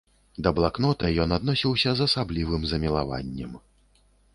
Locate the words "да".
0.45-0.53